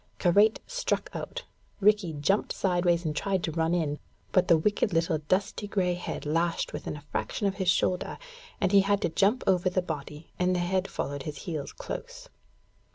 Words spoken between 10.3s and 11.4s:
and the head followed